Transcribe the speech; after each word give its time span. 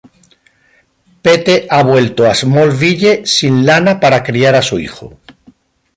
Pete 1.21 1.67
ha 1.69 1.83
vuelto 1.83 2.25
a 2.25 2.33
Smallville 2.33 3.13
sin 3.33 3.55
Lana 3.67 3.99
para 3.99 4.23
criar 4.23 4.55
a 4.55 4.63
su 4.63 4.79
hijo. 4.79 5.19